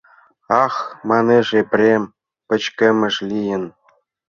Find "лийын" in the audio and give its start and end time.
3.29-3.63